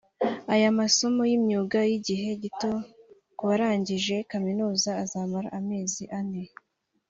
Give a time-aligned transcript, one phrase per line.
[0.53, 2.71] Aya masomo y’imyuga y’igihe gito
[3.37, 6.43] ku barangije Kaminuza azamara amezi ane